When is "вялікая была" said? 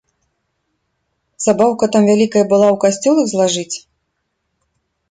2.11-2.67